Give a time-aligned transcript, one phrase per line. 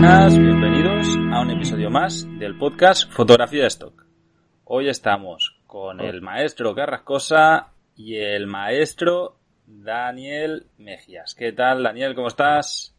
[0.00, 4.06] buenas, bienvenidos a un episodio más del podcast Fotografía de Stock.
[4.62, 11.34] Hoy estamos con el maestro Carrascosa y el maestro Daniel Mejías.
[11.34, 12.14] ¿Qué tal, Daniel?
[12.14, 12.94] ¿Cómo estás?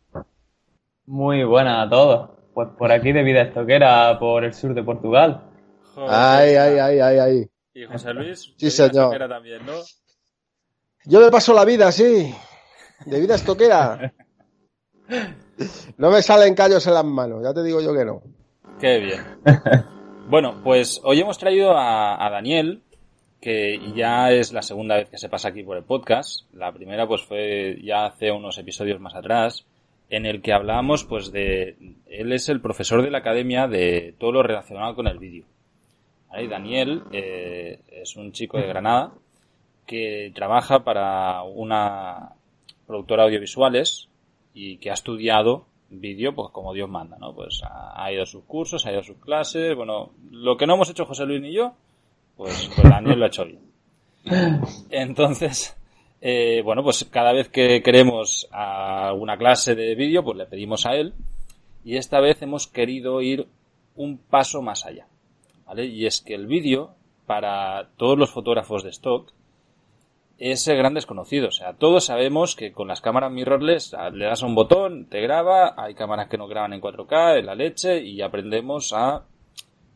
[1.05, 2.31] Muy buena a todos.
[2.53, 5.49] Pues por aquí de vida estoquera, por el sur de Portugal.
[5.95, 7.49] Joder, ay, ay, ay, ay, ay.
[7.75, 8.53] ¿Y José Luis?
[8.57, 9.17] Sí, señor.
[9.17, 9.75] También, ¿no?
[11.05, 12.35] Yo me paso la vida, sí.
[13.05, 14.13] De vida estoquera.
[15.97, 18.21] No me salen callos en las manos, ya te digo yo que no.
[18.79, 19.21] Qué bien.
[20.29, 22.83] Bueno, pues hoy hemos traído a, a, Daniel,
[23.41, 26.43] que ya es la segunda vez que se pasa aquí por el podcast.
[26.53, 29.65] La primera pues fue ya hace unos episodios más atrás,
[30.07, 31.77] en el que hablábamos pues de...
[32.05, 35.45] Él es el profesor de la academia de todo lo relacionado con el vídeo.
[36.29, 36.47] ¿Vale?
[36.47, 39.13] Daniel eh, es un chico de Granada
[39.87, 42.33] que trabaja para una
[42.85, 44.08] productora audiovisuales
[44.53, 47.33] y que ha estudiado vídeo pues como Dios manda, ¿no?
[47.33, 50.75] Pues ha, ido a sus cursos, ha ido a sus clases, bueno, lo que no
[50.75, 51.73] hemos hecho José Luis ni yo,
[52.37, 53.61] pues, pues Daniel lo ha hecho bien.
[54.89, 55.75] Entonces,
[56.21, 60.95] eh, bueno, pues cada vez que queremos alguna clase de vídeo, pues le pedimos a
[60.95, 61.13] él
[61.83, 63.47] y esta vez hemos querido ir
[63.95, 65.07] un paso más allá,
[65.65, 65.85] ¿vale?
[65.85, 66.91] Y es que el vídeo,
[67.25, 69.31] para todos los fotógrafos de stock,
[70.39, 71.49] es el gran desconocido.
[71.49, 75.19] O sea, todos sabemos que con las cámaras mirrorless le das a un botón, te
[75.21, 79.25] graba, hay cámaras que no graban en 4K, en la leche, y aprendemos a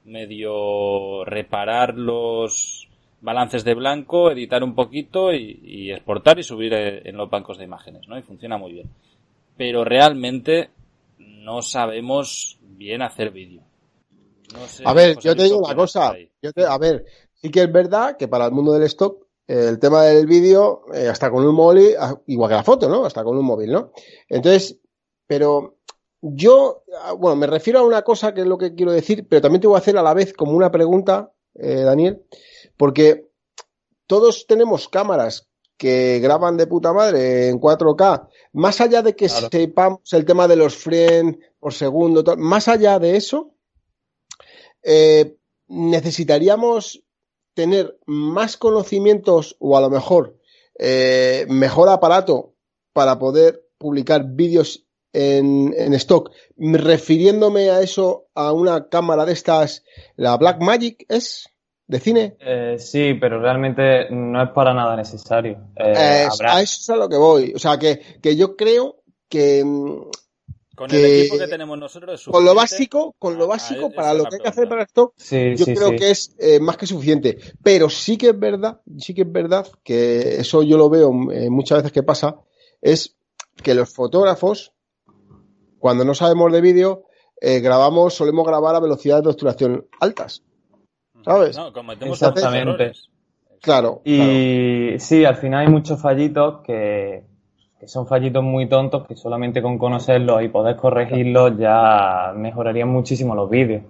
[0.04, 2.90] medio reparar los
[3.22, 7.64] balances de blanco, editar un poquito y, y exportar y subir en los bancos de
[7.64, 8.18] imágenes, ¿no?
[8.18, 8.90] Y funciona muy bien.
[9.56, 10.72] Pero realmente
[11.20, 13.62] no sabemos bien hacer vídeo.
[14.54, 16.14] No sé, a ver, yo te digo una cosa.
[16.42, 19.80] Yo te, a ver, sí que es verdad que para el mundo del stock el
[19.80, 21.96] tema del vídeo, eh, hasta con un móvil,
[22.28, 23.06] igual que la foto, ¿no?
[23.06, 23.92] Hasta con un móvil, ¿no?
[24.30, 24.80] Entonces,
[25.28, 25.78] pero
[26.22, 26.84] yo,
[27.18, 29.68] bueno, me refiero a una cosa que es lo que quiero decir, pero también te
[29.68, 32.24] voy a hacer a la vez como una pregunta, eh, Daniel,
[32.78, 33.30] porque
[34.08, 39.50] todos tenemos cámaras que graban de puta madre en 4K, más allá de que claro.
[39.52, 43.54] sepamos el tema de los frames por segundo, más allá de eso,
[44.82, 45.36] eh,
[45.68, 47.04] necesitaríamos
[47.54, 50.38] tener más conocimientos o a lo mejor
[50.80, 52.56] eh, mejor aparato
[52.94, 59.84] para poder publicar vídeos en, en, stock, refiriéndome a eso a una cámara de estas,
[60.16, 61.48] la Black Magic es
[61.86, 62.36] de cine.
[62.40, 65.60] Eh, sí, pero realmente no es para nada necesario.
[65.76, 66.56] Eh, habrá...
[66.56, 67.54] A eso es a lo que voy.
[67.56, 69.64] O sea, que, que yo creo que
[70.76, 73.90] con que, el equipo que tenemos nosotros es con lo básico con lo básico a,
[73.92, 75.96] para lo que hay que hacer para sí, yo sí, creo sí.
[75.98, 77.38] que es eh, más que suficiente.
[77.62, 81.50] Pero sí que es verdad sí que es verdad que eso yo lo veo eh,
[81.50, 82.38] muchas veces que pasa
[82.82, 83.16] es
[83.62, 84.74] que los fotógrafos
[85.78, 87.06] cuando no sabemos de vídeo
[87.40, 90.44] eh, grabamos solemos grabar a velocidades de obturación altas.
[91.24, 92.94] Sabes no, cometemos exactamente
[93.62, 95.00] claro y claro.
[95.00, 97.33] sí al final hay muchos fallitos que
[97.84, 103.36] que son fallitos muy tontos que solamente con conocerlos y poder corregirlos ya mejorarían muchísimo
[103.36, 103.82] los vídeos.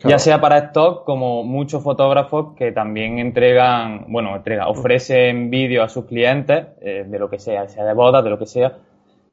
[0.00, 0.10] Claro.
[0.10, 5.88] Ya sea para stock como muchos fotógrafos que también entregan, bueno, entregan, ofrecen vídeos a
[5.88, 8.78] sus clientes eh, de lo que sea, sea de bodas, de lo que sea,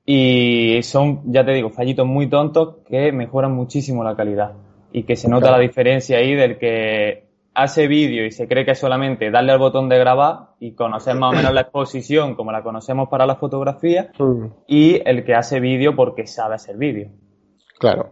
[0.06, 4.52] y son, ya te digo, fallitos muy tontos que mejoran muchísimo la calidad
[4.92, 5.58] y que se nota claro.
[5.58, 7.27] la diferencia ahí del que
[7.58, 11.16] hace vídeo y se cree que es solamente darle al botón de grabar y conocer
[11.16, 14.46] más o menos la exposición como la conocemos para la fotografía mm.
[14.68, 17.10] y el que hace vídeo porque sabe hacer vídeo.
[17.80, 18.12] Claro.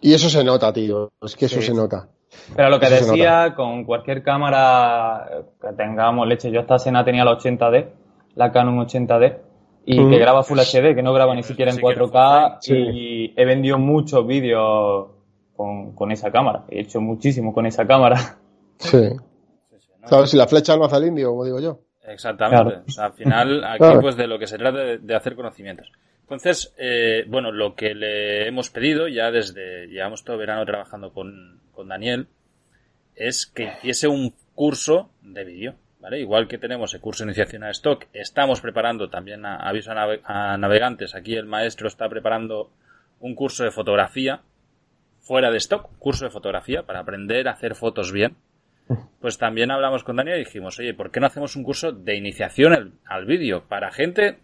[0.00, 1.12] Y eso se nota, tío.
[1.20, 1.66] Es que eso sí.
[1.66, 2.08] se nota.
[2.56, 7.24] Pero lo que eso decía, con cualquier cámara que tengamos, leche, yo esta escena tenía
[7.24, 7.88] la 80D,
[8.34, 9.36] la Canon 80D,
[9.84, 10.10] y mm.
[10.10, 12.74] que graba Full HD, que no graba ni siquiera en 4K, sí.
[12.74, 15.08] y he vendido muchos vídeos
[15.54, 16.64] con, con esa cámara.
[16.70, 18.38] He hecho muchísimo con esa cámara.
[18.78, 19.08] Sí.
[19.70, 20.08] sí, sí ¿no?
[20.08, 20.30] ¿Sabes?
[20.30, 21.80] Si la flecha no hace al indio, como digo yo.
[22.02, 22.64] Exactamente.
[22.64, 22.84] Claro.
[22.86, 24.00] O sea, al final, aquí claro.
[24.00, 25.90] pues de lo que se trata de, de hacer conocimientos.
[26.26, 31.60] Entonces, eh, bueno, lo que le hemos pedido ya desde, llevamos todo verano trabajando con,
[31.70, 32.26] con Daniel,
[33.14, 36.18] es que hiciese un curso de vídeo, ¿vale?
[36.18, 39.94] Igual que tenemos el curso de iniciación a stock, estamos preparando también a, aviso a,
[39.94, 42.70] nave, a navegantes, aquí el maestro está preparando
[43.20, 44.40] un curso de fotografía
[45.20, 48.36] fuera de stock, curso de fotografía para aprender a hacer fotos bien,
[49.20, 52.16] pues también hablamos con Daniel y dijimos, oye, ¿por qué no hacemos un curso de
[52.16, 54.38] iniciación al, vídeo para gente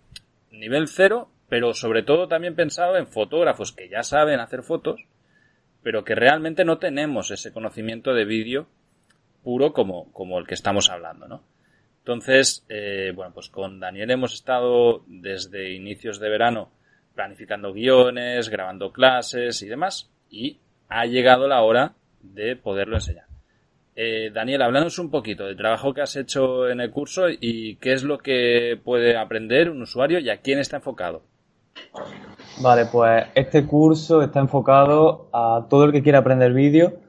[0.50, 5.06] nivel cero, pero sobre todo también pensado en fotógrafos que ya saben hacer fotos,
[5.82, 8.68] pero que realmente no tenemos ese conocimiento de vídeo
[9.42, 11.42] puro como, como el que estamos hablando, ¿no?
[11.98, 16.72] Entonces, eh, bueno, pues con Daniel hemos estado desde inicios de verano
[17.14, 20.10] planificando guiones, grabando clases y demás.
[20.28, 20.58] Y
[20.88, 23.31] ha llegado la hora de poderlo enseñar.
[23.94, 27.92] Eh, Daniel, háblanos un poquito del trabajo que has hecho en el curso y qué
[27.92, 31.22] es lo que puede aprender un usuario y a quién está enfocado.
[32.62, 37.00] Vale, pues este curso está enfocado a todo el que quiera aprender vídeo,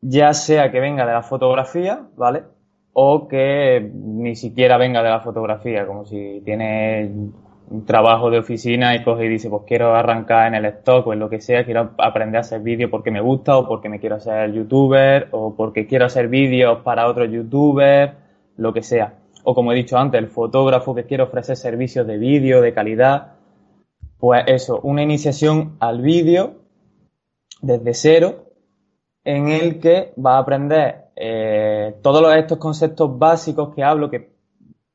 [0.00, 2.44] ya sea que venga de la fotografía, ¿vale?
[2.92, 7.12] O que ni siquiera venga de la fotografía, como si tiene
[7.70, 11.12] un trabajo de oficina y coge y dice, pues quiero arrancar en el stock o
[11.12, 14.00] en lo que sea, quiero aprender a hacer vídeo porque me gusta o porque me
[14.00, 18.12] quiero hacer youtuber o porque quiero hacer vídeos para otros youtubers,
[18.56, 19.14] lo que sea.
[19.44, 23.34] O como he dicho antes, el fotógrafo que quiere ofrecer servicios de vídeo de calidad.
[24.18, 26.56] Pues eso, una iniciación al vídeo
[27.60, 28.44] desde cero
[29.24, 34.37] en el que va a aprender eh, todos estos conceptos básicos que hablo, que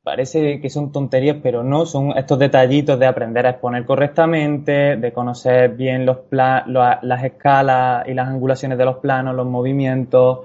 [0.04, 5.12] parece que son tonterías, pero no, son estos detallitos de aprender a exponer correctamente, de
[5.12, 10.40] conocer bien los las escalas y las angulaciones de los planos, los movimientos,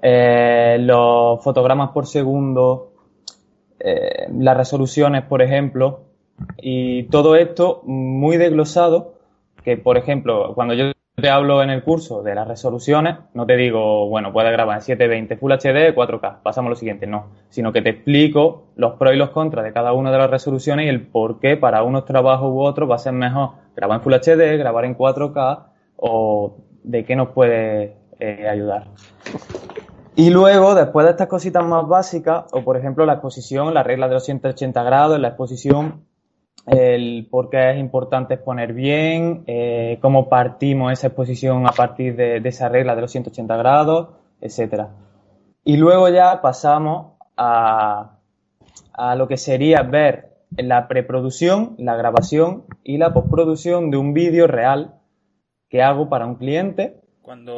[0.00, 2.92] eh, los fotogramas por segundo,
[3.80, 6.02] eh, las resoluciones, por ejemplo,
[6.58, 9.14] y todo esto muy desglosado,
[9.64, 13.56] que por ejemplo, cuando yo te hablo en el curso de las resoluciones, no te
[13.56, 17.72] digo, bueno, puedes grabar en 720 Full HD, 4K, pasamos a lo siguiente, no, sino
[17.72, 20.88] que te explico los pros y los contras de cada una de las resoluciones y
[20.88, 24.14] el por qué para unos trabajos u otros va a ser mejor grabar en Full
[24.14, 25.64] HD, grabar en 4K
[25.96, 28.88] o de qué nos puede eh, ayudar.
[30.16, 34.08] Y luego, después de estas cositas más básicas, o por ejemplo la exposición, la regla
[34.08, 36.04] de los 180 grados, la exposición
[36.70, 42.36] el por qué es importante exponer bien, eh, cómo partimos esa exposición a partir de,
[42.44, 44.08] esa regla de los 180 grados,
[44.40, 44.90] etcétera.
[45.64, 48.18] Y luego ya pasamos a,
[48.92, 54.46] a lo que sería ver la preproducción, la grabación y la postproducción de un vídeo
[54.46, 54.94] real
[55.68, 57.00] que hago para un cliente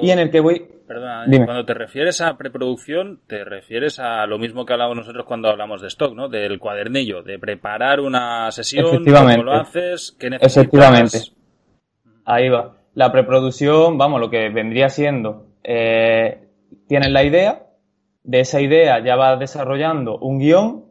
[0.00, 4.38] y en el que voy Perdona, cuando te refieres a preproducción, te refieres a lo
[4.38, 6.28] mismo que hablamos nosotros cuando hablamos de stock, ¿no?
[6.28, 10.56] Del cuadernillo, de preparar una sesión, cómo lo haces, qué necesitas.
[10.56, 11.18] Efectivamente.
[12.24, 12.76] Ahí va.
[12.94, 16.48] La preproducción, vamos, lo que vendría siendo, eh,
[16.88, 17.66] tienes la idea,
[18.24, 20.84] de esa idea ya vas desarrollando un guion,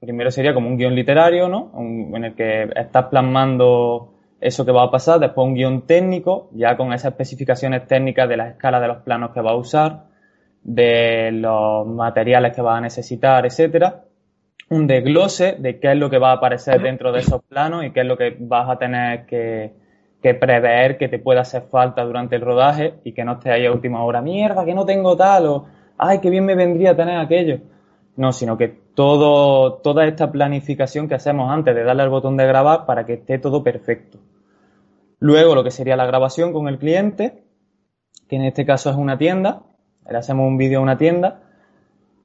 [0.00, 1.72] primero sería como un guion literario, ¿no?
[1.76, 6.76] en el que estás plasmando eso que va a pasar, después un guion técnico, ya
[6.76, 10.04] con esas especificaciones técnicas de las escalas de los planos que va a usar,
[10.62, 14.04] de los materiales que va a necesitar, etcétera.
[14.70, 17.90] Un desglose de qué es lo que va a aparecer dentro de esos planos y
[17.90, 19.72] qué es lo que vas a tener que,
[20.20, 23.72] prever que te pueda hacer falta durante el rodaje y que no esté ahí a
[23.72, 27.60] última hora, mierda, que no tengo tal, o ay, qué bien me vendría tener aquello.
[28.18, 32.84] No, sino que toda esta planificación que hacemos antes de darle al botón de grabar
[32.84, 34.18] para que esté todo perfecto.
[35.20, 37.44] Luego lo que sería la grabación con el cliente,
[38.28, 39.62] que en este caso es una tienda,
[40.10, 41.42] le hacemos un vídeo a una tienda,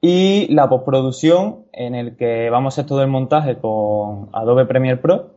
[0.00, 5.00] y la postproducción en el que vamos a hacer todo el montaje con Adobe Premiere
[5.00, 5.30] Pro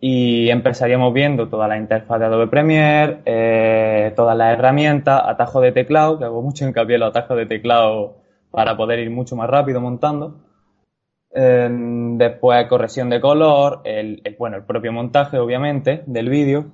[0.00, 5.72] y empezaríamos viendo toda la interfaz de Adobe Premiere, eh, todas las herramientas, atajos de
[5.72, 8.21] teclado, que hago mucho hincapié en los atajos de teclado
[8.52, 10.36] para poder ir mucho más rápido montando.
[11.34, 16.66] Em, después corrección de color, el, bueno, el propio montaje, obviamente, del vídeo.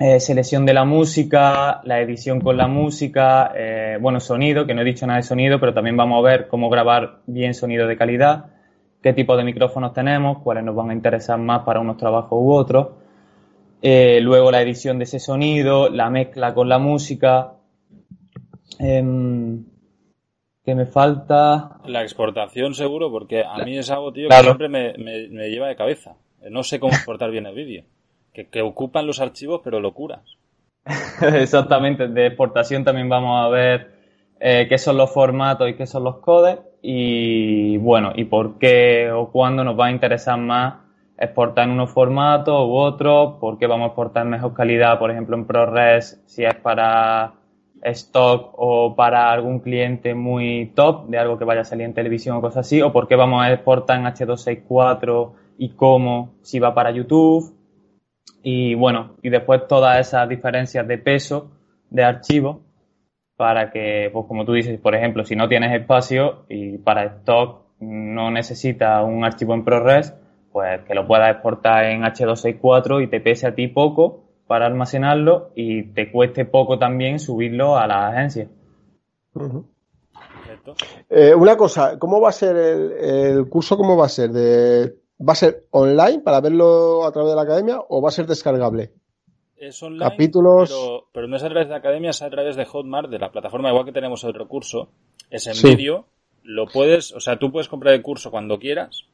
[0.00, 4.82] Eh, selección de la música, la edición con la música, eh, bueno, sonido, que no
[4.82, 7.96] he dicho nada de sonido, pero también vamos a ver cómo grabar bien sonido de
[7.96, 8.46] calidad,
[9.02, 12.52] qué tipo de micrófonos tenemos, cuáles nos van a interesar más para unos trabajos u
[12.52, 12.88] otros.
[13.82, 17.54] Eh, luego la edición de ese sonido, la mezcla con la música.
[20.68, 21.78] Que me falta.
[21.86, 26.16] La exportación, seguro, porque a mí es algo, tío, que siempre me, lleva de cabeza.
[26.50, 27.84] No sé cómo exportar bien el vídeo.
[28.34, 30.36] Que, ocupan los archivos, pero locuras.
[31.22, 32.08] Exactamente.
[32.08, 33.92] De exportación también vamos a ver
[34.40, 36.58] eh, qué son los formatos y qué son los codes.
[36.82, 40.74] Y bueno, y por qué o cuándo nos va a interesar más
[41.16, 45.34] exportar en unos formatos u otros, por qué vamos a exportar mejor calidad, por ejemplo,
[45.34, 47.37] en ProRes, si es para
[47.82, 52.36] stock o para algún cliente muy top de algo que vaya a salir en televisión
[52.36, 56.74] o cosas así, o por qué vamos a exportar en H264 y cómo, si va
[56.74, 57.54] para YouTube.
[58.42, 61.50] Y bueno, y después todas esas diferencias de peso
[61.90, 62.62] de archivo
[63.36, 67.66] para que, pues como tú dices, por ejemplo, si no tienes espacio y para stock
[67.80, 70.14] no necesitas un archivo en ProRes,
[70.52, 75.50] pues que lo puedas exportar en H264 y te pese a ti poco para almacenarlo
[75.54, 78.48] y te cueste poco también subirlo a la agencia.
[81.08, 83.76] Eh, una cosa, ¿cómo va a ser el, curso?
[83.76, 84.30] ¿Cómo va a ser?
[84.30, 88.12] De ¿va a ser online para verlo a través de la academia o va a
[88.12, 88.90] ser descargable?
[89.56, 91.04] Es online, Capítulos...
[91.12, 93.30] pero, no es a través de la academia, es a través de Hotmart, de la
[93.30, 94.88] plataforma, igual que tenemos otro curso.
[95.30, 96.06] Es en vídeo,
[96.42, 99.04] lo puedes, o sea, tú puedes comprar el curso cuando quieras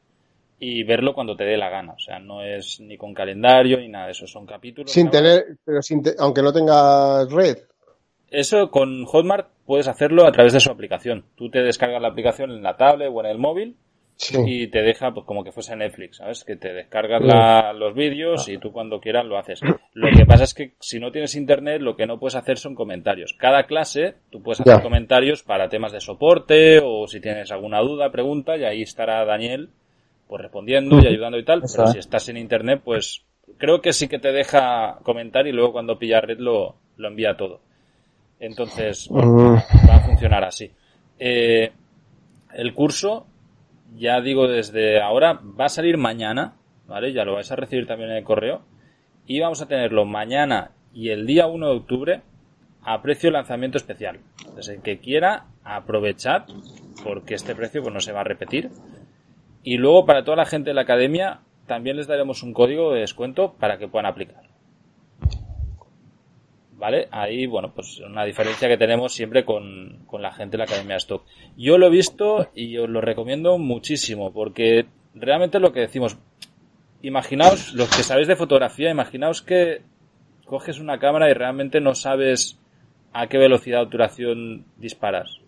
[0.58, 1.92] y verlo cuando te dé la gana.
[1.92, 4.90] O sea, no es ni con calendario ni nada de eso, son capítulos.
[4.90, 7.58] Sin tener, pero sin aunque no tengas red.
[8.30, 11.24] Eso con Hotmart puedes hacerlo a través de su aplicación.
[11.36, 13.76] Tú te descargas la aplicación en la tablet o en el móvil
[14.46, 16.44] y te deja pues como que fuese Netflix, ¿sabes?
[16.44, 17.20] Que te descargas
[17.76, 19.60] los vídeos y tú cuando quieras lo haces.
[19.92, 22.74] Lo que pasa es que si no tienes internet lo que no puedes hacer son
[22.74, 23.34] comentarios.
[23.38, 28.10] Cada clase tú puedes hacer comentarios para temas de soporte o si tienes alguna duda,
[28.10, 29.70] pregunta y ahí estará Daniel
[30.28, 31.62] pues respondiendo y ayudando y tal.
[31.62, 33.24] Pero si estás en internet pues
[33.58, 37.36] creo que sí que te deja comentar y luego cuando pilla red lo, lo envía
[37.36, 37.60] todo.
[38.40, 40.70] Entonces va a funcionar así.
[41.18, 41.72] Eh,
[42.54, 43.26] el curso
[43.96, 46.54] ya digo desde ahora, va a salir mañana,
[46.86, 47.12] ¿vale?
[47.12, 48.62] Ya lo vais a recibir también en el correo.
[49.26, 52.22] Y vamos a tenerlo mañana y el día 1 de octubre
[52.82, 54.20] a precio lanzamiento especial.
[54.40, 56.46] Entonces, el que quiera, aprovechar
[57.02, 58.70] porque este precio pues, no se va a repetir.
[59.64, 63.00] Y luego, para toda la gente de la academia, también les daremos un código de
[63.00, 64.44] descuento para que puedan aplicar.
[66.84, 67.08] ¿vale?
[67.10, 71.24] Ahí, bueno, pues una diferencia que tenemos siempre con, la gente de la Academia Stock.
[71.56, 76.18] Yo lo he visto y os lo recomiendo muchísimo, porque realmente lo que decimos,
[77.00, 79.80] imaginaos, los que sabéis de fotografía, imaginaos que
[80.44, 82.58] coges una cámara y realmente no sabes
[83.14, 85.38] a qué velocidad de obturación disparas.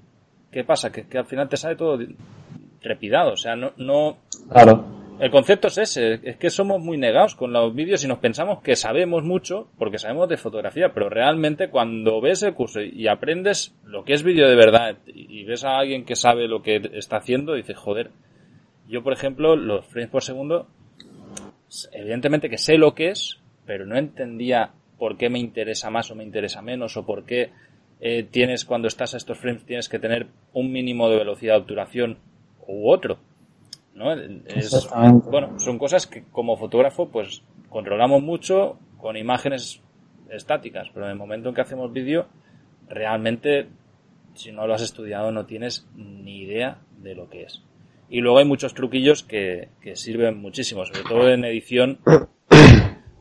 [0.50, 0.90] ¿Qué pasa?
[0.90, 1.99] Que, que al final te sale todo
[2.87, 3.73] trepidado, o sea, no...
[3.76, 4.85] no claro.
[5.19, 8.61] El concepto es ese, es que somos muy negados con los vídeos y nos pensamos
[8.62, 13.75] que sabemos mucho porque sabemos de fotografía, pero realmente cuando ves el curso y aprendes
[13.83, 17.16] lo que es vídeo de verdad y ves a alguien que sabe lo que está
[17.16, 18.11] haciendo, dices, joder,
[18.88, 20.66] yo por ejemplo, los frames por segundo,
[21.93, 26.14] evidentemente que sé lo que es, pero no entendía por qué me interesa más o
[26.14, 27.52] me interesa menos o por qué
[28.00, 31.61] eh, tienes cuando estás a estos frames tienes que tener un mínimo de velocidad de
[31.61, 32.19] obturación
[32.66, 33.18] u otro.
[33.94, 34.12] ¿no?
[34.12, 34.88] Es,
[35.30, 39.80] bueno, son cosas que como fotógrafo pues controlamos mucho con imágenes
[40.30, 42.26] estáticas, pero en el momento en que hacemos vídeo,
[42.88, 43.68] realmente
[44.35, 47.62] si no lo has estudiado no tienes ni idea de lo que es.
[48.08, 51.99] Y luego hay muchos truquillos que, que sirven muchísimo, sobre todo en edición.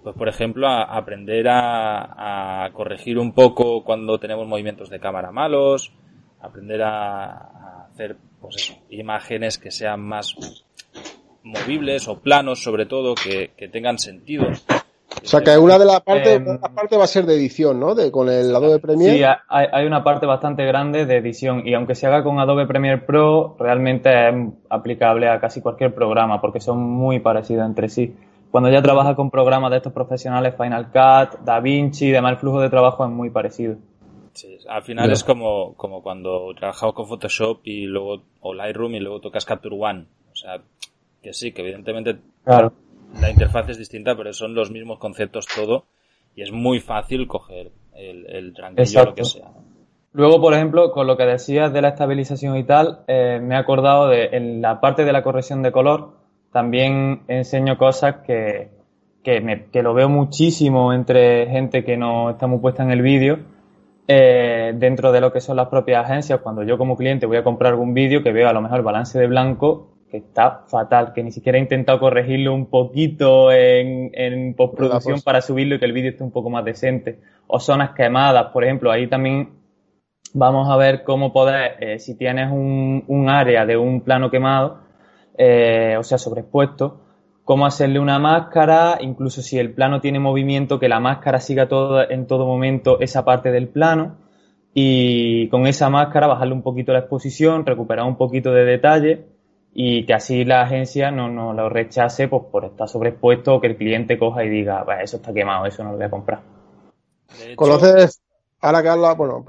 [0.03, 5.31] Pues por ejemplo, a, aprender a, a, corregir un poco cuando tenemos movimientos de cámara
[5.31, 5.93] malos,
[6.39, 10.35] aprender a, a hacer pues eso, imágenes que sean más
[11.43, 14.45] movibles o planos sobre todo que, tengan sentido.
[14.47, 17.95] O sea que una de las partes em, parte va a ser de edición, ¿no?
[17.95, 19.17] De, con el Adobe Premiere.
[19.17, 23.01] Sí, hay, una parte bastante grande de edición y aunque se haga con Adobe Premiere
[23.01, 24.35] Pro, realmente es
[24.69, 28.13] aplicable a casi cualquier programa porque son muy parecidos entre sí.
[28.51, 32.61] Cuando ya trabaja con programas de estos profesionales, Final Cut, DaVinci y demás, el flujo
[32.61, 33.75] de trabajo es muy parecido.
[34.35, 38.99] Sí, al final es como, como cuando trabajamos con Photoshop y luego, o Lightroom y
[38.99, 40.07] luego tocas Capture One.
[40.29, 40.61] O sea,
[41.21, 45.85] que sí, que evidentemente la interfaz es distinta, pero son los mismos conceptos todo
[46.35, 49.47] y es muy fácil coger el, el tranquillo o lo que sea.
[50.11, 53.57] Luego, por ejemplo, con lo que decías de la estabilización y tal, eh, me he
[53.57, 56.11] acordado de en la parte de la corrección de color,
[56.51, 58.69] también enseño cosas que,
[59.23, 63.01] que, me, que lo veo muchísimo entre gente que no está muy puesta en el
[63.01, 63.39] vídeo,
[64.07, 67.43] eh, dentro de lo que son las propias agencias, cuando yo como cliente voy a
[67.43, 71.13] comprar algún vídeo que veo a lo mejor el balance de blanco que está fatal,
[71.13, 75.93] que ni siquiera he intentado corregirlo un poquito en, postproducción para subirlo y que el
[75.93, 77.19] vídeo esté un poco más decente.
[77.47, 79.50] O zonas quemadas, por ejemplo, ahí también
[80.33, 84.79] vamos a ver cómo poder, eh, si tienes un, un, área de un plano quemado,
[85.38, 87.01] eh, o sea, sobreexpuesto,
[87.45, 92.09] cómo hacerle una máscara, incluso si el plano tiene movimiento, que la máscara siga todo,
[92.09, 94.17] en todo momento esa parte del plano.
[94.73, 99.25] Y con esa máscara bajarle un poquito la exposición, recuperar un poquito de detalle
[99.73, 103.67] y que así la agencia no, no lo rechace pues, por estar sobreexpuesto o que
[103.67, 106.41] el cliente coja y diga, eso está quemado, eso no lo voy a comprar.
[107.55, 108.21] ¿Conoces,
[108.59, 109.45] ahora que habla, bueno,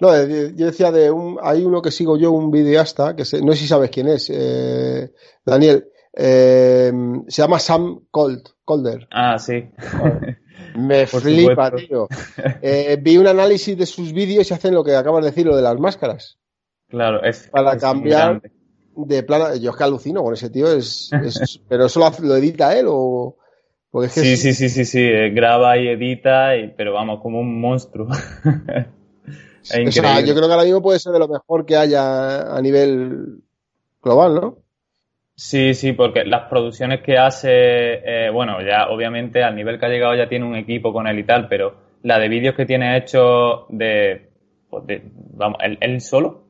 [0.00, 3.58] no, yo decía de un, hay uno que sigo yo, un videasta, que no sé
[3.58, 5.12] si sabes quién es, eh,
[5.44, 6.92] Daniel, eh,
[7.28, 9.08] se llama Sam Cold, Colder.
[9.10, 9.64] Ah, sí.
[10.76, 12.08] Me flipa, tío.
[12.62, 15.56] Eh, vi un análisis de sus vídeos y hacen lo que acabas de decir, lo
[15.56, 16.38] de las máscaras.
[16.88, 17.48] Claro, es.
[17.48, 18.42] Para cambiar
[18.96, 19.56] de plano.
[19.56, 21.10] Yo es que alucino con ese tío, es.
[21.68, 23.36] pero eso lo, edita él o.
[24.08, 28.08] sí, sí, sí, sí, sí, eh, graba y edita, y, pero vamos, como un monstruo.
[29.64, 33.38] yo creo que ahora mismo puede ser de lo mejor que haya a nivel
[34.02, 34.58] global, ¿no?
[35.36, 39.88] Sí, sí, porque las producciones que hace, eh, bueno, ya obviamente al nivel que ha
[39.88, 42.96] llegado ya tiene un equipo con él y tal, pero la de vídeos que tiene
[42.96, 44.28] hecho de,
[44.70, 44.84] pues
[45.32, 46.44] vamos, él, solo,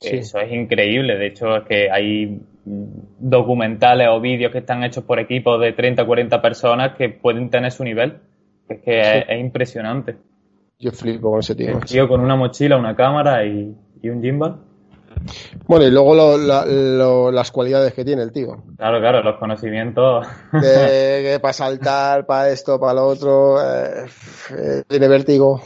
[0.00, 1.16] eso es increíble.
[1.16, 6.04] De hecho, es que hay documentales o vídeos que están hechos por equipos de 30
[6.04, 8.18] 40 personas que pueden tener su nivel.
[8.68, 10.16] Es que es, impresionante.
[10.78, 11.78] Yo flipo con ese tío.
[11.80, 14.58] tío con una mochila, una cámara y, un gimbal.
[15.66, 18.64] Bueno, y luego las cualidades que tiene el tío.
[18.76, 20.26] Claro, claro, los conocimientos.
[20.52, 23.56] De, para saltar, para esto, para lo otro.
[23.60, 24.06] Eh,
[24.50, 25.62] eh, tiene vértigo.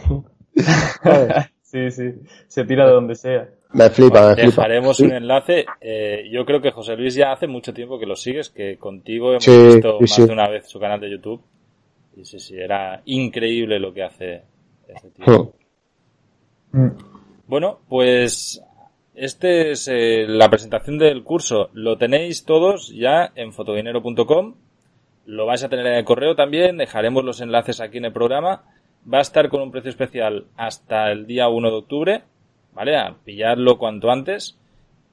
[1.62, 2.14] sí, sí.
[2.46, 3.48] Se tira de donde sea.
[3.72, 4.62] Me flipa, me flipa.
[4.62, 5.66] Dejaremos un enlace.
[5.80, 9.30] Eh, yo creo que José Luis ya hace mucho tiempo que lo sigues, que contigo
[9.32, 11.42] hemos visto más de una vez su canal de YouTube.
[12.16, 14.42] Y sí, sí, era increíble lo que hace
[16.72, 16.88] Mm.
[17.46, 18.62] Bueno, pues
[19.14, 21.70] este es eh, la presentación del curso.
[21.72, 24.54] Lo tenéis todos ya en fotodinero.com.
[25.26, 26.76] Lo vais a tener en el correo también.
[26.76, 28.64] Dejaremos los enlaces aquí en el programa.
[29.12, 32.22] Va a estar con un precio especial hasta el día 1 de octubre
[32.78, 32.96] ¿vale?
[32.96, 34.56] A pillarlo cuanto antes.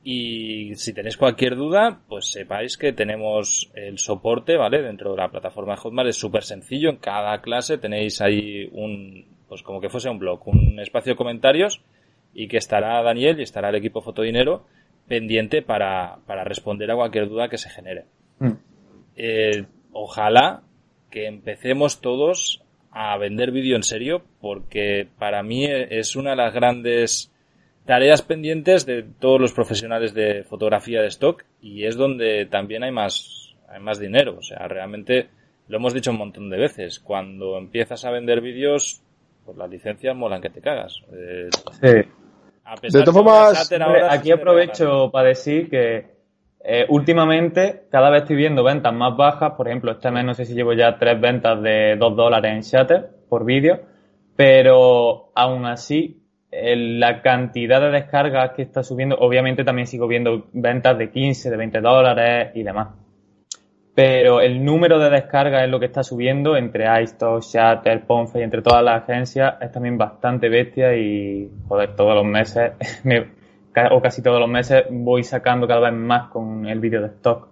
[0.03, 4.83] Y si tenéis cualquier duda, pues sepáis que tenemos el soporte, ¿vale?
[4.83, 6.91] Dentro de la plataforma de Hotmart es súper sencillo.
[6.91, 11.17] En cada clase tenéis ahí un, pues como que fuese un blog, un espacio de
[11.17, 11.81] comentarios
[12.33, 14.65] y que estará Daniel y estará el equipo Fotodinero
[15.07, 18.05] pendiente para, para responder a cualquier duda que se genere.
[18.39, 18.51] Mm.
[19.15, 20.63] Eh, ojalá
[21.09, 22.61] que empecemos todos
[22.91, 27.31] a vender vídeo en serio porque para mí es una de las grandes
[27.85, 32.91] tareas pendientes de todos los profesionales de fotografía de stock y es donde también hay
[32.91, 34.37] más, hay más dinero.
[34.37, 35.29] O sea, realmente
[35.67, 36.99] lo hemos dicho un montón de veces.
[36.99, 39.01] Cuando empiezas a vender vídeos,
[39.45, 41.01] pues las licencias molan que te cagas.
[41.13, 42.09] Eh, sí.
[42.63, 43.71] A pesar de todas formas,
[44.09, 46.15] aquí aprovecho para decir que
[46.63, 49.53] eh, últimamente cada vez estoy viendo ventas más bajas.
[49.53, 52.61] Por ejemplo, este mes no sé si llevo ya tres ventas de 2 dólares en
[52.61, 53.81] Shutter por vídeo,
[54.35, 60.97] pero aún así la cantidad de descargas que está subiendo, obviamente también sigo viendo ventas
[60.97, 63.04] de 15, de 20 dólares y demás.
[63.95, 68.43] Pero el número de descargas es lo que está subiendo entre iStock, Shatter, Ponce y
[68.43, 72.73] entre todas las agencias es también bastante bestia y, joder, todos los meses,
[73.91, 77.47] o casi todos los meses voy sacando cada vez más con el vídeo de stock.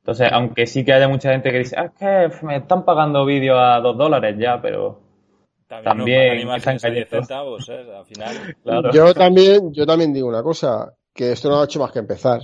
[0.00, 1.92] Entonces, aunque sí que haya mucha gente que dice, ah, es
[2.40, 5.00] que me están pagando vídeos a 2 dólares ya, pero
[5.82, 7.84] también, centavos, ¿eh?
[7.94, 8.56] Al final.
[8.92, 12.40] Yo también, yo también digo una cosa, que esto no ha hecho más que empezar.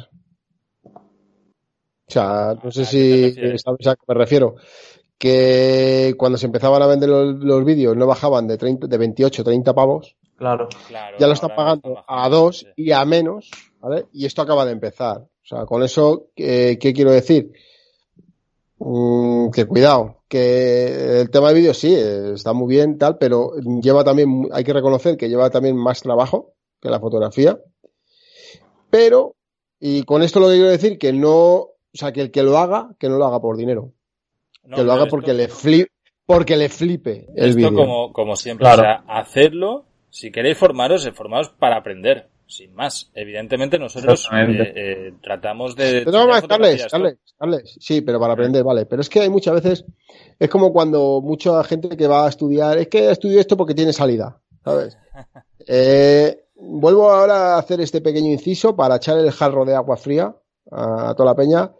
[2.11, 4.57] O sea, no sé si sabes a qué me refiero.
[5.17, 9.75] Que cuando se empezaban a vender los, vídeos no bajaban de 30, de 28, 30
[9.75, 10.17] pavos.
[10.37, 10.69] Claro.
[11.19, 14.07] ya lo están pagando a dos y a menos, ¿vale?
[14.13, 15.19] Y esto acaba de empezar.
[15.19, 17.53] O sea, con eso, ¿qué, quiero decir?
[18.79, 24.03] Mm, que cuidado, que el tema de vídeo sí, está muy bien, tal, pero lleva
[24.03, 27.61] también, hay que reconocer que lleva también más trabajo que la fotografía.
[28.89, 29.37] Pero,
[29.79, 32.59] y con esto lo que quiero decir, que no, o sea, que el que lo
[32.59, 33.93] haga, que no lo haga por dinero.
[34.75, 35.91] que lo haga porque le flipe,
[36.27, 37.75] porque le flipe el vídeo.
[37.75, 43.11] como, como siempre, o sea, hacerlo, si queréis formaros, formaros para aprender sin más.
[43.15, 46.03] Evidentemente nosotros eh, eh, tratamos de...
[46.05, 46.87] Pero no, Carles,
[47.39, 48.87] Carles, sí, pero para aprender, vale.
[48.87, 49.85] Pero es que hay muchas veces,
[50.39, 53.93] es como cuando mucha gente que va a estudiar, es que estudio esto porque tiene
[53.93, 54.99] salida, ¿sabes?
[55.73, 60.35] Eh, vuelvo ahora a hacer este pequeño inciso para echar el jarro de agua fría
[60.71, 61.71] a, toda la peña.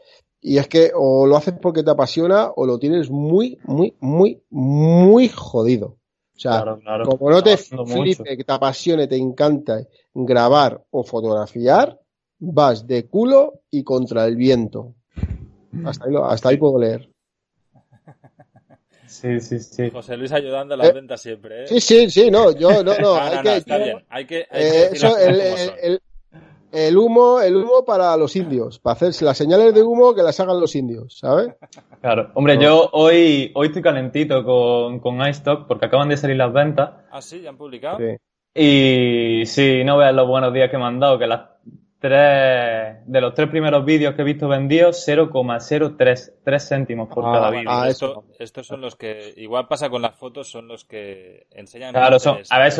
[0.41, 4.43] Y es que o lo haces porque te apasiona o lo tienes muy, muy, muy,
[4.51, 5.99] muy jodido.
[6.35, 6.65] O sea,
[7.05, 12.01] como no te flipe, que te apasione, te encanta grabar o fotografiar,
[12.39, 14.95] vas de culo y contra el viento.
[15.85, 17.11] Hasta ahí, hasta ahí puedo leer.
[19.07, 19.91] Sí, sí, sí.
[19.91, 21.67] José Luis ayudando a las eh, ventas siempre, ¿eh?
[21.67, 23.15] Sí, sí, sí, no, yo, no, no.
[23.21, 24.05] hay que.
[24.09, 26.01] Hay que, el,
[26.73, 30.39] el, humo, el humo para los indios, para hacerse las señales de humo que las
[30.41, 31.55] hagan los indios, ¿sabes?
[32.01, 36.53] Claro, hombre, yo hoy, hoy estoy calentito con, con iStock porque acaban de salir las
[36.53, 36.91] ventas.
[37.11, 37.99] Ah, sí, ya han publicado.
[37.99, 38.17] Sí.
[38.55, 41.50] Y sí, no veas los buenos días que me han dado, que las
[42.01, 47.51] tres, de los tres primeros vídeos que he visto vendidos, 0,03 céntimos por ah, cada
[47.51, 47.71] vídeo.
[47.71, 51.93] Ah, eso, estos son los que, igual pasa con las fotos, son los que enseñan.
[51.93, 52.73] Claro, son, a ver,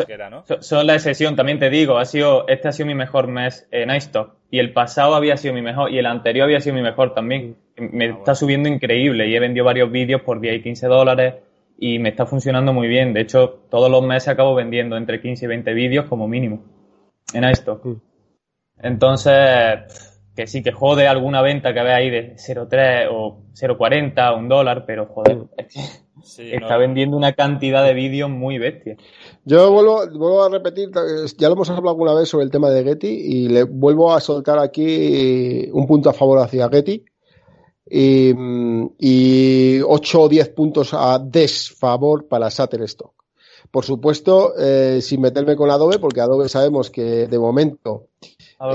[0.59, 3.91] son, la excepción, también te digo, ha sido, este ha sido mi mejor mes en
[3.95, 7.13] iStock, y el pasado había sido mi mejor, y el anterior había sido mi mejor
[7.13, 7.55] también.
[7.77, 11.35] Me ah, está subiendo increíble, y he vendido varios vídeos por 10 y 15 dólares,
[11.77, 13.13] y me está funcionando muy bien.
[13.13, 16.63] De hecho, todos los meses acabo vendiendo entre 15 y 20 vídeos como mínimo
[17.33, 17.79] en esto.
[17.83, 18.10] Mm.
[18.83, 19.79] Entonces,
[20.35, 24.85] que sí que jode alguna venta que ve ahí de 0,3 o 0,40, un dólar,
[24.85, 25.39] pero joder,
[26.37, 28.95] está vendiendo una cantidad de vídeos muy bestia.
[29.45, 30.89] Yo vuelvo, vuelvo a repetir,
[31.37, 34.21] ya lo hemos hablado alguna vez sobre el tema de Getty y le vuelvo a
[34.21, 37.03] soltar aquí un punto a favor hacia Getty
[37.89, 38.33] y,
[38.99, 43.21] y 8 o 10 puntos a desfavor para Shutterstock.
[43.69, 48.07] Por supuesto, eh, sin meterme con Adobe, porque Adobe sabemos que de momento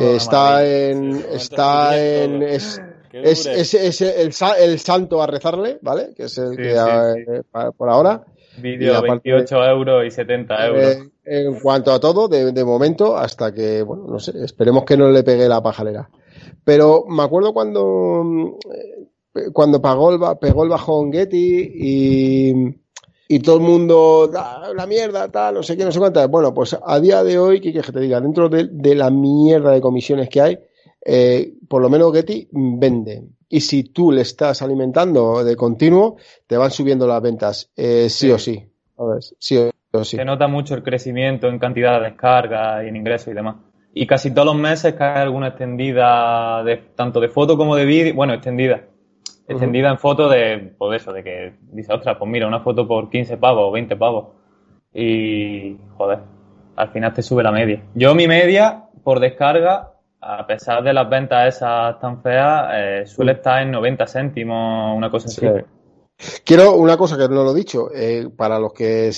[0.00, 2.80] está en, está en, es,
[3.12, 6.14] es, es, el, el, santo a rezarle, ¿vale?
[6.14, 7.42] Que es el que eh,
[7.76, 8.24] por ahora.
[8.58, 10.82] Vídeo 28 euros y 70 euros.
[10.82, 14.96] Eh, en cuanto a todo, de, de, momento, hasta que, bueno, no sé, esperemos que
[14.96, 16.08] no le pegue la pajalera.
[16.64, 22.54] Pero me acuerdo cuando, eh, cuando pagó el, pegó el bajón Getty y,
[23.28, 26.28] y todo el mundo, ah, la mierda, tal, no sé qué, no sé cuántas.
[26.28, 28.20] Bueno, pues a día de hoy, ¿qué quieres que te diga?
[28.20, 30.58] Dentro de, de, la mierda de comisiones que hay,
[31.04, 33.24] eh, por lo menos Getty vende.
[33.48, 38.30] Y si tú le estás alimentando de continuo, te van subiendo las ventas, eh, sí,
[38.30, 38.64] o sí.
[38.98, 39.56] A ver, sí
[39.92, 40.16] o sí.
[40.16, 43.56] Se nota mucho el crecimiento en cantidad de descargas y en ingresos y demás.
[43.92, 48.14] Y casi todos los meses cae alguna extendida, de, tanto de foto como de vídeo,
[48.14, 48.84] bueno, extendida
[49.48, 53.10] extendida en foto de, pues eso, de que dice, ostras, pues mira, una foto por
[53.10, 54.28] 15 pavos o 20 pavos.
[54.92, 56.20] Y, joder,
[56.76, 57.82] al final te sube la media.
[57.94, 63.32] Yo mi media por descarga, a pesar de las ventas esas tan feas, eh, suele
[63.32, 65.46] estar en 90 céntimos, una cosa así.
[66.44, 69.10] Quiero una cosa que no lo he dicho, eh, para los que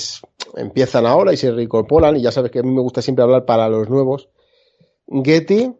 [0.56, 3.44] empiezan ahora y se reincorporan, y ya sabes que a mí me gusta siempre hablar
[3.44, 4.28] para los nuevos,
[5.06, 5.72] Getty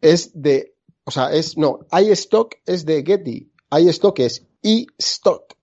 [0.00, 0.74] es de,
[1.04, 5.54] o sea, es, no, iStock es de Getty stock es e-stock,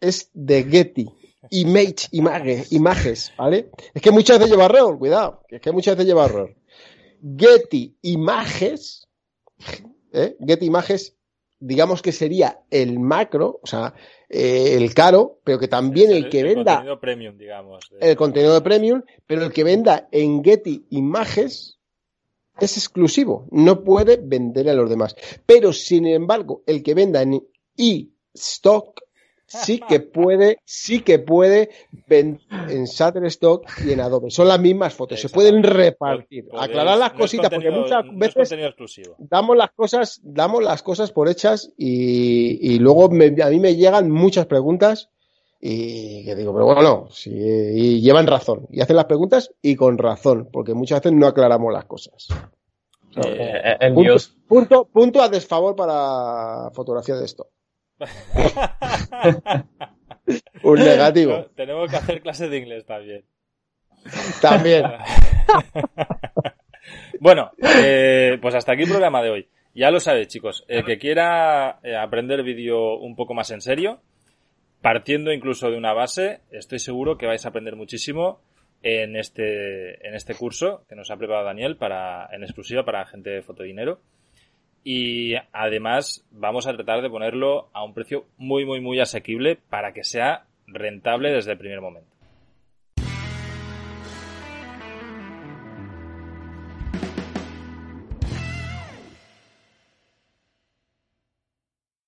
[0.00, 1.06] es de Getty.
[1.50, 3.70] Image, images, images, ¿vale?
[3.94, 6.56] Es que muchas veces lleva error, cuidado, es que muchas veces lleva error.
[7.22, 9.06] Getty Images,
[10.12, 10.36] ¿eh?
[10.44, 11.16] Getty Images,
[11.60, 13.94] digamos que sería el macro, o sea,
[14.28, 16.72] eh, el caro, pero que también el, que venda.
[16.72, 17.84] El contenido premium, digamos.
[18.00, 21.78] El contenido de premium, pero el que venda en Getty Images
[22.58, 25.14] es exclusivo, no puede vender a los demás.
[25.44, 27.42] Pero sin embargo, el que venda en
[27.76, 29.00] y Stock
[29.46, 31.70] sí que puede, sí que puede
[32.06, 34.30] vender en Shutterstock y en Adobe.
[34.30, 36.48] Son las mismas fotos, se pueden repartir.
[36.58, 38.54] Aclarar las cositas, porque muchas veces
[39.18, 44.46] damos las cosas, damos las cosas por hechas y, luego a mí me llegan muchas
[44.46, 45.10] preguntas
[45.60, 48.66] y que digo, pero bueno, no, y llevan razón.
[48.70, 52.28] Y hacen las preguntas y con razón, porque muchas veces no aclaramos las cosas.
[53.24, 57.48] Eh, el punto, punto, punto, a desfavor para fotografía de esto.
[60.62, 61.46] Un negativo.
[61.54, 63.24] tenemos que hacer clases de inglés también.
[64.40, 64.84] También.
[67.20, 69.48] bueno, eh, pues hasta aquí el programa de hoy.
[69.74, 70.64] Ya lo sabéis, chicos.
[70.68, 74.00] El que quiera eh, aprender vídeo un poco más en serio,
[74.80, 78.40] partiendo incluso de una base, estoy seguro que vais a aprender muchísimo
[78.82, 83.30] en este, en este curso que nos ha preparado Daniel para, en exclusiva para gente
[83.30, 84.00] de fotodinero
[84.88, 89.92] y además vamos a tratar de ponerlo a un precio muy, muy, muy asequible para
[89.92, 92.15] que sea rentable desde el primer momento.